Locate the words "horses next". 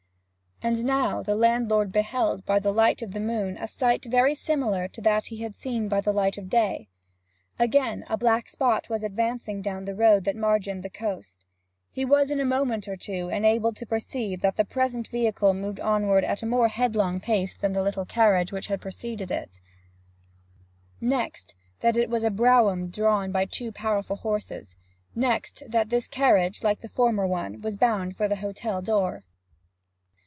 24.17-25.63